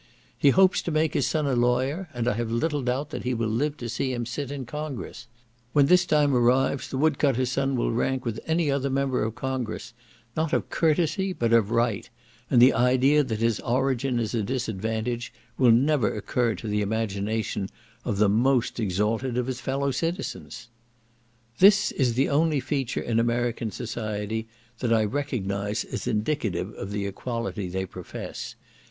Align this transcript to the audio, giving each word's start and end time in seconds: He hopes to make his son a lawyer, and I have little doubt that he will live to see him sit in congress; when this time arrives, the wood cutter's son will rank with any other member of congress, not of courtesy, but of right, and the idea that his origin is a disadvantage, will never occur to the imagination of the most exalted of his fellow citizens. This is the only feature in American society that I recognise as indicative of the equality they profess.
He 0.35 0.49
hopes 0.49 0.81
to 0.81 0.89
make 0.89 1.13
his 1.13 1.27
son 1.27 1.45
a 1.45 1.55
lawyer, 1.55 2.09
and 2.11 2.27
I 2.27 2.33
have 2.33 2.49
little 2.49 2.81
doubt 2.81 3.11
that 3.11 3.21
he 3.21 3.35
will 3.35 3.47
live 3.49 3.77
to 3.77 3.87
see 3.87 4.11
him 4.13 4.25
sit 4.25 4.49
in 4.49 4.65
congress; 4.65 5.27
when 5.73 5.85
this 5.85 6.07
time 6.07 6.33
arrives, 6.33 6.87
the 6.87 6.97
wood 6.97 7.19
cutter's 7.19 7.51
son 7.51 7.75
will 7.77 7.91
rank 7.91 8.25
with 8.25 8.39
any 8.47 8.71
other 8.71 8.89
member 8.89 9.23
of 9.23 9.35
congress, 9.35 9.93
not 10.35 10.53
of 10.53 10.71
courtesy, 10.71 11.33
but 11.33 11.53
of 11.53 11.69
right, 11.69 12.09
and 12.49 12.59
the 12.59 12.73
idea 12.73 13.23
that 13.23 13.41
his 13.41 13.59
origin 13.59 14.17
is 14.17 14.33
a 14.33 14.41
disadvantage, 14.41 15.31
will 15.55 15.69
never 15.69 16.11
occur 16.11 16.55
to 16.55 16.67
the 16.67 16.81
imagination 16.81 17.69
of 18.03 18.17
the 18.17 18.27
most 18.27 18.79
exalted 18.79 19.37
of 19.37 19.45
his 19.45 19.61
fellow 19.61 19.91
citizens. 19.91 20.67
This 21.59 21.91
is 21.91 22.15
the 22.15 22.27
only 22.27 22.59
feature 22.59 23.01
in 23.01 23.19
American 23.19 23.69
society 23.69 24.47
that 24.79 24.91
I 24.91 25.03
recognise 25.03 25.83
as 25.85 26.07
indicative 26.07 26.71
of 26.73 26.89
the 26.89 27.05
equality 27.05 27.67
they 27.67 27.85
profess. 27.85 28.55